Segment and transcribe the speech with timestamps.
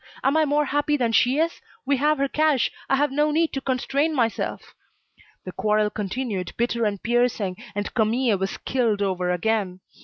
[0.23, 1.61] Am I more happy than she is?
[1.85, 4.73] We have her cash, I have no need to constrain myself."
[5.45, 9.79] The quarrel continued, bitter and piercing, and Camille was killed over again.